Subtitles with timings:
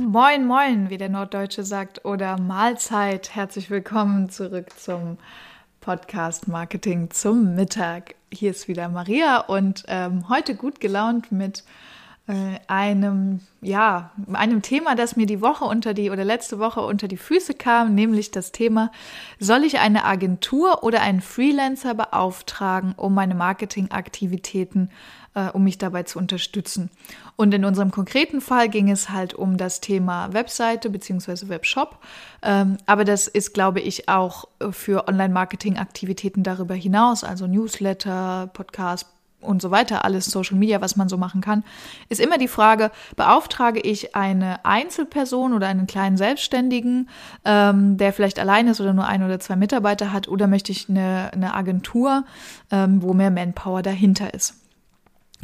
[0.00, 3.34] Moin, moin, wie der Norddeutsche sagt, oder Mahlzeit.
[3.34, 5.18] Herzlich willkommen zurück zum
[5.82, 8.14] Podcast Marketing zum Mittag.
[8.32, 11.64] Hier ist wieder Maria und ähm, heute gut gelaunt mit
[12.28, 17.06] äh, einem, ja, einem Thema, das mir die Woche unter die oder letzte Woche unter
[17.06, 18.90] die Füße kam, nämlich das Thema,
[19.38, 24.90] soll ich eine Agentur oder einen Freelancer beauftragen, um meine Marketingaktivitäten,
[25.34, 26.90] äh, um mich dabei zu unterstützen?
[27.36, 31.98] Und in unserem konkreten Fall ging es halt um das Thema Webseite beziehungsweise Webshop.
[32.42, 39.06] Ähm, aber das ist, glaube ich, auch für Online-Marketing-Aktivitäten darüber hinaus, also Newsletter, Podcast,
[39.40, 41.64] und so weiter, alles Social Media, was man so machen kann,
[42.08, 47.08] ist immer die Frage, beauftrage ich eine Einzelperson oder einen kleinen Selbstständigen,
[47.44, 50.88] ähm, der vielleicht allein ist oder nur ein oder zwei Mitarbeiter hat, oder möchte ich
[50.88, 52.24] eine, eine Agentur,
[52.70, 54.59] ähm, wo mehr Manpower dahinter ist.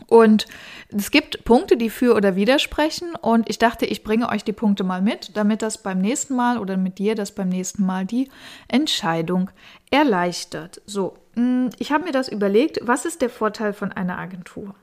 [0.07, 0.47] Und
[0.89, 3.15] es gibt Punkte, die für oder widersprechen.
[3.21, 6.59] Und ich dachte, ich bringe euch die Punkte mal mit, damit das beim nächsten Mal
[6.59, 8.29] oder mit dir das beim nächsten Mal die
[8.69, 9.51] Entscheidung
[9.91, 10.81] erleichtert.
[10.87, 12.79] So, mm, ich habe mir das überlegt.
[12.83, 14.75] Was ist der Vorteil von einer Agentur?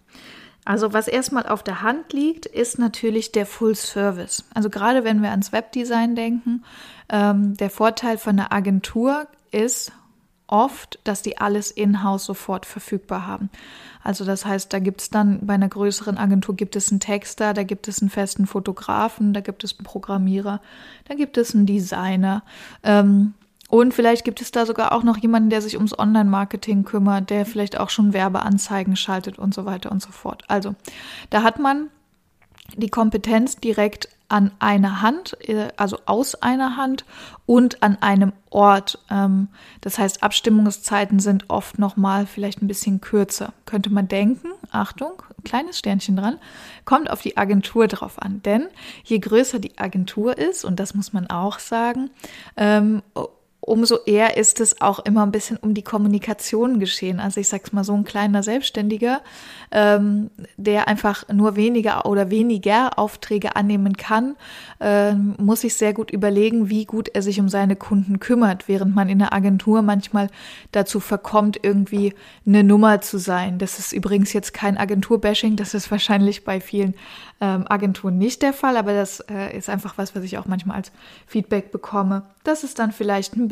[0.65, 4.45] Also was erstmal auf der Hand liegt, ist natürlich der Full Service.
[4.53, 6.63] Also gerade wenn wir ans Webdesign denken,
[7.09, 9.91] ähm, der Vorteil von einer Agentur ist
[10.53, 13.49] oft, dass die alles in-house sofort verfügbar haben.
[14.03, 17.55] Also das heißt, da gibt es dann bei einer größeren Agentur gibt es einen Texter,
[17.55, 20.61] da gibt es einen festen Fotografen, da gibt es einen Programmierer,
[21.07, 22.43] da gibt es einen Designer.
[22.83, 23.33] Ähm,
[23.67, 27.47] und vielleicht gibt es da sogar auch noch jemanden, der sich ums Online-Marketing kümmert, der
[27.47, 30.43] vielleicht auch schon Werbeanzeigen schaltet und so weiter und so fort.
[30.47, 30.75] Also
[31.31, 31.87] da hat man
[32.75, 37.05] die Kompetenz direkt an einer Hand, äh, also aus einer Hand
[37.45, 38.97] und an einem Ort.
[39.11, 39.49] Ähm,
[39.81, 43.53] das heißt, Abstimmungszeiten sind oft nochmal vielleicht ein bisschen kürzer.
[43.67, 46.39] Könnte man denken, Achtung, kleines Sternchen dran,
[46.83, 48.41] kommt auf die Agentur drauf an.
[48.41, 48.65] Denn
[49.03, 52.09] je größer die Agentur ist, und das muss man auch sagen,
[52.57, 53.03] ähm,
[53.65, 57.19] umso eher ist es auch immer ein bisschen um die Kommunikation geschehen.
[57.19, 59.21] Also ich sag's mal so ein kleiner Selbstständiger,
[59.71, 64.35] ähm, der einfach nur weniger oder weniger Aufträge annehmen kann,
[64.81, 68.93] ähm, muss sich sehr gut überlegen, wie gut er sich um seine Kunden kümmert, während
[68.95, 70.27] man in der Agentur manchmal
[70.73, 72.13] dazu verkommt, irgendwie
[72.45, 73.59] eine Nummer zu sein.
[73.59, 76.95] Das ist übrigens jetzt kein Agenturbashing, das ist wahrscheinlich bei vielen
[77.39, 80.77] ähm, Agenturen nicht der Fall, aber das äh, ist einfach was, was ich auch manchmal
[80.77, 80.91] als
[81.27, 83.49] Feedback bekomme, dass es dann vielleicht ein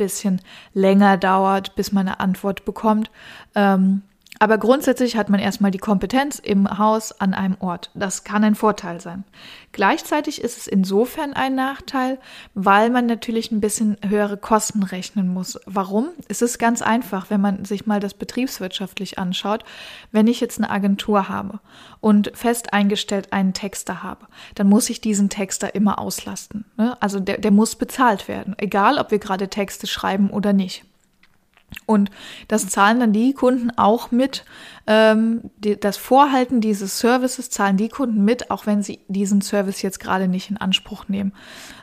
[0.74, 3.10] länger dauert, bis man eine Antwort bekommt.
[3.54, 4.02] Ähm,
[4.42, 7.92] aber grundsätzlich hat man erstmal die Kompetenz im Haus an einem Ort.
[7.94, 9.22] Das kann ein Vorteil sein.
[9.70, 12.18] Gleichzeitig ist es insofern ein Nachteil,
[12.52, 15.60] weil man natürlich ein bisschen höhere Kosten rechnen muss.
[15.66, 16.08] Warum?
[16.26, 19.62] Es ist ganz einfach, wenn man sich mal das betriebswirtschaftlich anschaut.
[20.10, 21.60] Wenn ich jetzt eine Agentur habe
[22.00, 24.26] und fest eingestellt einen Texter habe,
[24.56, 26.64] dann muss ich diesen Texter immer auslasten.
[26.76, 27.00] Ne?
[27.00, 30.84] Also der, der muss bezahlt werden, egal ob wir gerade Texte schreiben oder nicht.
[31.86, 32.10] Und
[32.48, 34.44] das zahlen dann die Kunden auch mit.
[34.86, 39.82] Ähm, die, das Vorhalten dieses Services zahlen die Kunden mit, auch wenn sie diesen Service
[39.82, 41.32] jetzt gerade nicht in Anspruch nehmen.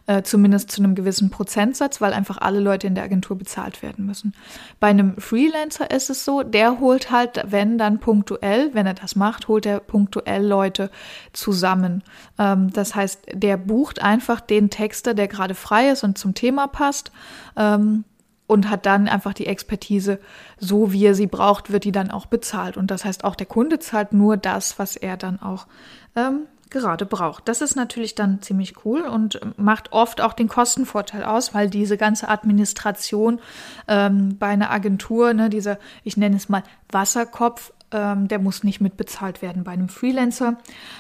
[0.10, 4.08] Äh, zumindest zu einem gewissen Prozentsatz, weil einfach alle Leute in der Agentur bezahlt werden
[4.08, 4.34] müssen.
[4.80, 9.16] Bei einem Freelancer ist es so, der holt halt, wenn dann punktuell, wenn er das
[9.16, 10.90] macht, holt er punktuell Leute
[11.32, 12.04] zusammen.
[12.40, 16.66] Ähm, das heißt, der bucht einfach den Texter, der gerade frei ist und zum Thema
[16.68, 17.12] passt.
[17.56, 18.04] Ähm,
[18.50, 20.20] und hat dann einfach die Expertise,
[20.58, 22.78] so wie er sie braucht, wird die dann auch bezahlt.
[22.78, 25.68] Und das heißt, auch der Kunde zahlt nur das, was er dann auch
[26.16, 27.48] ähm, gerade braucht.
[27.48, 31.96] Das ist natürlich dann ziemlich cool und macht oft auch den Kostenvorteil aus, weil diese
[31.96, 33.40] ganze Administration
[33.88, 38.82] ähm, bei einer Agentur, ne, dieser, ich nenne es mal Wasserkopf, ähm, der muss nicht
[38.82, 40.58] mitbezahlt werden bei einem Freelancer.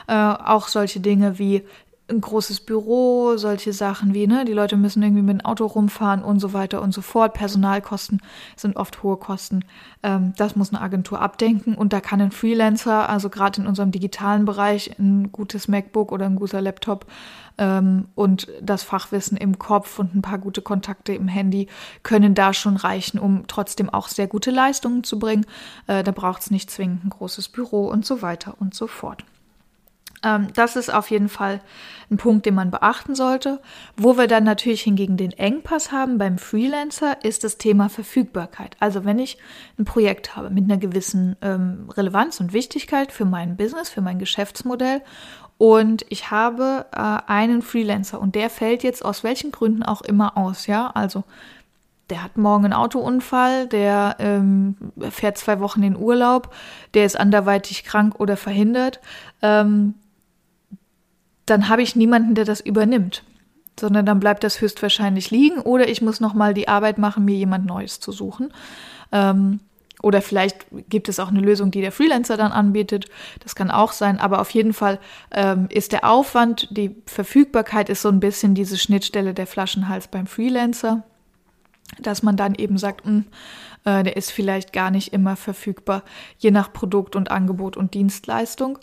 [0.07, 1.63] Äh, auch solche Dinge wie
[2.09, 6.23] ein großes Büro, solche Sachen wie, ne, die Leute müssen irgendwie mit dem Auto rumfahren
[6.23, 7.33] und so weiter und so fort.
[7.33, 8.21] Personalkosten
[8.55, 9.65] sind oft hohe Kosten.
[10.03, 13.91] Ähm, das muss eine Agentur abdenken und da kann ein Freelancer, also gerade in unserem
[13.91, 17.05] digitalen Bereich, ein gutes MacBook oder ein guter Laptop
[17.57, 21.67] ähm, und das Fachwissen im Kopf und ein paar gute Kontakte im Handy
[22.03, 25.45] können da schon reichen, um trotzdem auch sehr gute Leistungen zu bringen.
[25.87, 29.23] Äh, da braucht es nicht zwingend ein großes Büro und so weiter und so fort.
[30.23, 31.61] Ähm, das ist auf jeden Fall
[32.11, 33.61] ein Punkt, den man beachten sollte.
[33.95, 38.75] Wo wir dann natürlich hingegen den Engpass haben beim Freelancer, ist das Thema Verfügbarkeit.
[38.79, 39.37] Also wenn ich
[39.77, 44.19] ein Projekt habe mit einer gewissen ähm, Relevanz und Wichtigkeit für mein Business, für mein
[44.19, 45.01] Geschäftsmodell
[45.57, 50.37] und ich habe äh, einen Freelancer und der fällt jetzt aus welchen Gründen auch immer
[50.37, 51.25] aus, ja, also
[52.09, 54.75] der hat morgen einen Autounfall, der ähm,
[55.11, 56.55] fährt zwei Wochen in Urlaub,
[56.93, 58.99] der ist anderweitig krank oder verhindert.
[59.41, 59.95] Ähm,
[61.49, 63.23] dann habe ich niemanden, der das übernimmt,
[63.79, 67.65] sondern dann bleibt das höchstwahrscheinlich liegen oder ich muss nochmal die Arbeit machen, mir jemand
[67.65, 68.53] Neues zu suchen.
[69.11, 69.59] Ähm,
[70.01, 73.07] oder vielleicht gibt es auch eine Lösung, die der Freelancer dann anbietet.
[73.41, 74.17] Das kann auch sein.
[74.17, 74.97] Aber auf jeden Fall
[75.31, 80.25] ähm, ist der Aufwand, die Verfügbarkeit ist so ein bisschen diese Schnittstelle der Flaschenhals beim
[80.25, 81.03] Freelancer,
[81.99, 83.25] dass man dann eben sagt, mh, hm,
[83.83, 86.03] äh, der ist vielleicht gar nicht immer verfügbar,
[86.37, 88.79] je nach Produkt und Angebot und Dienstleistung.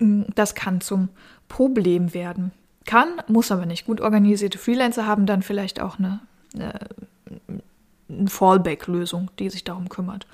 [0.00, 1.10] Hm, das kann zum
[1.48, 2.52] Problem werden.
[2.84, 3.86] Kann, muss aber nicht.
[3.86, 6.20] Gut organisierte Freelancer haben dann vielleicht auch eine,
[6.54, 6.74] eine,
[8.08, 10.26] eine Fallback-Lösung, die sich darum kümmert.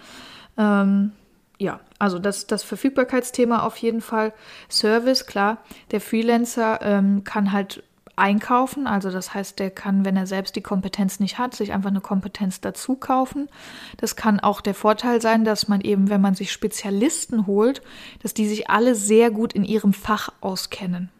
[0.56, 1.12] Ähm,
[1.58, 4.32] ja, also das, das Verfügbarkeitsthema auf jeden Fall.
[4.70, 5.58] Service, klar,
[5.90, 7.82] der Freelancer ähm, kann halt
[8.16, 8.86] einkaufen.
[8.86, 12.00] Also das heißt, der kann, wenn er selbst die Kompetenz nicht hat, sich einfach eine
[12.00, 13.48] Kompetenz dazu kaufen.
[13.96, 17.82] Das kann auch der Vorteil sein, dass man eben, wenn man sich Spezialisten holt,
[18.22, 21.10] dass die sich alle sehr gut in ihrem Fach auskennen.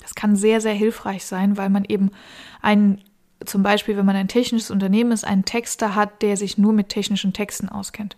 [0.00, 2.10] Das kann sehr, sehr hilfreich sein, weil man eben
[2.60, 3.02] einen
[3.44, 6.88] zum Beispiel, wenn man ein technisches Unternehmen ist, einen Texter hat, der sich nur mit
[6.88, 8.16] technischen Texten auskennt.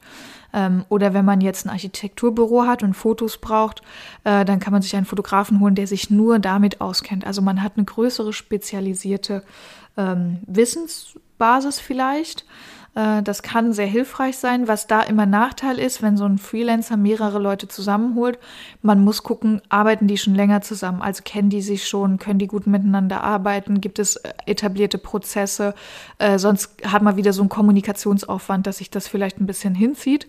[0.52, 3.82] Ähm, oder wenn man jetzt ein Architekturbüro hat und Fotos braucht,
[4.24, 7.26] äh, dann kann man sich einen Fotografen holen, der sich nur damit auskennt.
[7.26, 9.42] Also man hat eine größere spezialisierte
[9.96, 12.44] ähm, Wissensbasis vielleicht.
[12.96, 14.66] Äh, das kann sehr hilfreich sein.
[14.66, 18.38] Was da immer Nachteil ist, wenn so ein Freelancer mehrere Leute zusammenholt,
[18.82, 21.02] man muss gucken, arbeiten die schon länger zusammen?
[21.02, 23.80] Also kennen die sich schon, können die gut miteinander arbeiten?
[23.80, 25.74] Gibt es äh, etablierte Prozesse?
[26.18, 30.26] Äh, sonst hat man wieder so einen Kommunikationsaufwand, dass sich das vielleicht ein bisschen hinzieht,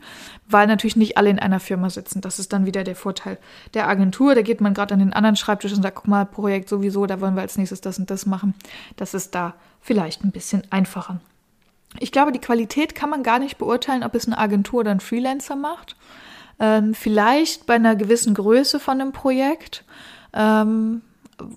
[0.48, 2.22] weil natürlich nicht alle in einer Firma sitzen.
[2.22, 3.38] Das ist dann wieder der Vorteil
[3.74, 4.36] der Agentur.
[4.36, 7.22] Da geht man gerade an den anderen Schreibtisch und sagt, guck mal, Projekt sowieso, da
[7.22, 8.54] wollen wir als nächstes das und das machen.
[8.98, 11.22] Das ist da vielleicht ein bisschen einfacher.
[12.00, 15.00] Ich glaube, die Qualität kann man gar nicht beurteilen, ob es eine Agentur oder ein
[15.00, 15.96] Freelancer macht.
[16.60, 19.84] Ähm, vielleicht bei einer gewissen Größe von einem Projekt,
[20.34, 21.02] ähm,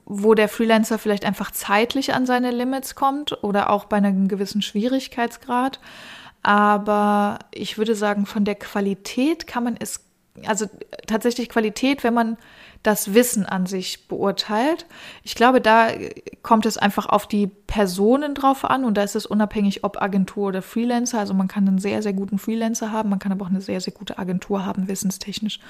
[0.05, 4.61] wo der Freelancer vielleicht einfach zeitlich an seine Limits kommt oder auch bei einem gewissen
[4.61, 5.81] Schwierigkeitsgrad.
[6.43, 10.01] Aber ich würde sagen, von der Qualität kann man es,
[10.47, 10.67] also
[11.07, 12.37] tatsächlich Qualität, wenn man
[12.83, 14.87] das Wissen an sich beurteilt.
[15.23, 15.89] Ich glaube, da
[16.43, 20.49] kommt es einfach auf die Personen drauf an und da ist es unabhängig, ob Agentur
[20.49, 21.19] oder Freelancer.
[21.19, 23.81] Also man kann einen sehr, sehr guten Freelancer haben, man kann aber auch eine sehr,
[23.81, 25.61] sehr gute Agentur haben, wissenstechnisch.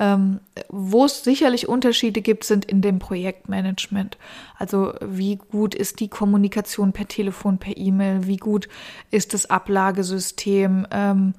[0.00, 4.16] Ähm, Wo es sicherlich Unterschiede gibt, sind in dem Projektmanagement.
[4.56, 8.68] Also wie gut ist die Kommunikation per Telefon, per E-Mail, wie gut
[9.10, 11.34] ist das Ablagesystem, ähm,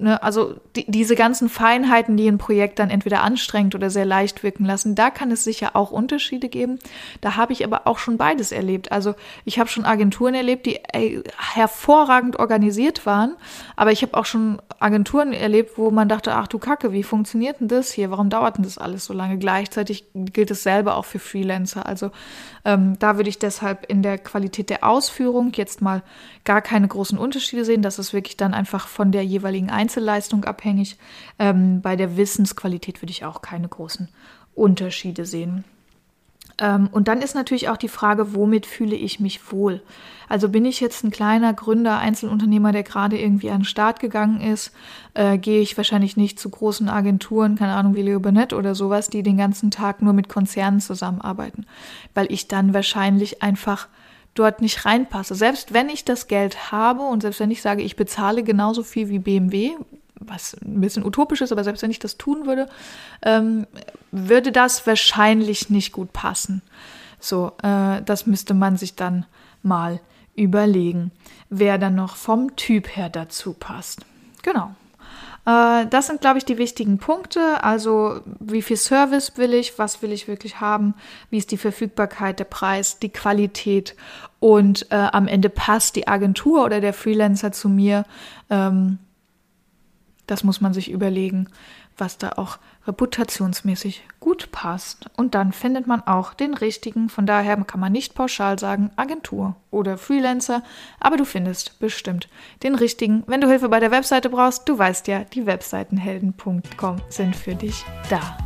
[0.00, 4.42] Ne, also die, diese ganzen Feinheiten, die ein Projekt dann entweder anstrengt oder sehr leicht
[4.42, 6.78] wirken lassen, da kann es sicher auch Unterschiede geben.
[7.20, 8.92] Da habe ich aber auch schon beides erlebt.
[8.92, 9.14] Also
[9.44, 13.36] ich habe schon Agenturen erlebt, die ey, hervorragend organisiert waren,
[13.76, 17.60] aber ich habe auch schon Agenturen erlebt, wo man dachte, ach du Kacke, wie funktioniert
[17.60, 18.10] denn das hier?
[18.10, 19.36] Warum dauert denn das alles so lange?
[19.36, 21.84] Gleichzeitig gilt es selber auch für Freelancer.
[21.84, 22.10] Also
[22.64, 26.02] ähm, da würde ich deshalb in der Qualität der Ausführung jetzt mal
[26.44, 27.82] gar keine großen Unterschiede sehen.
[27.82, 30.96] Das ist wirklich dann einfach von der jeweiligen Einzelleistung abhängig.
[31.38, 34.08] Ähm, bei der Wissensqualität würde ich auch keine großen
[34.54, 35.64] Unterschiede sehen.
[36.58, 39.82] Ähm, und dann ist natürlich auch die Frage, womit fühle ich mich wohl?
[40.28, 44.40] Also bin ich jetzt ein kleiner Gründer, Einzelunternehmer, der gerade irgendwie an den Start gegangen
[44.40, 44.72] ist,
[45.14, 49.08] äh, gehe ich wahrscheinlich nicht zu großen Agenturen, keine Ahnung wie Leo Burnett oder sowas,
[49.08, 51.66] die den ganzen Tag nur mit Konzernen zusammenarbeiten,
[52.14, 53.88] weil ich dann wahrscheinlich einfach
[54.34, 55.34] dort nicht reinpasse.
[55.34, 59.08] Selbst wenn ich das Geld habe und selbst wenn ich sage, ich bezahle genauso viel
[59.08, 59.72] wie BMW,
[60.20, 62.68] was ein bisschen utopisch ist, aber selbst wenn ich das tun würde,
[63.22, 63.66] ähm,
[64.12, 66.62] würde das wahrscheinlich nicht gut passen.
[67.18, 69.26] So, äh, das müsste man sich dann
[69.62, 70.00] mal
[70.36, 71.10] überlegen,
[71.48, 74.00] wer dann noch vom Typ her dazu passt.
[74.42, 74.74] Genau.
[75.46, 77.62] Äh, das sind, glaube ich, die wichtigen Punkte.
[77.62, 79.78] Also, wie viel Service will ich?
[79.78, 80.94] Was will ich wirklich haben?
[81.30, 83.96] Wie ist die Verfügbarkeit, der Preis, die Qualität?
[84.38, 88.04] Und äh, am Ende passt die Agentur oder der Freelancer zu mir.
[88.48, 88.98] Ähm,
[90.26, 91.48] das muss man sich überlegen,
[92.00, 95.06] was da auch reputationsmäßig gut passt.
[95.16, 97.08] Und dann findet man auch den richtigen.
[97.08, 100.62] Von daher kann man nicht pauschal sagen Agentur oder Freelancer,
[100.98, 102.28] aber du findest bestimmt
[102.62, 103.22] den richtigen.
[103.26, 107.84] Wenn du Hilfe bei der Webseite brauchst, du weißt ja, die Webseitenhelden.com sind für dich
[108.08, 108.38] da.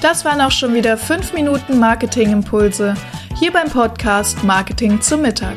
[0.00, 2.94] Das waren auch schon wieder 5 Minuten Marketingimpulse
[3.36, 5.56] hier beim Podcast Marketing zum Mittag.